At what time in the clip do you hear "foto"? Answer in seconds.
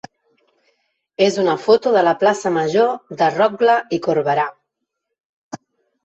1.65-1.91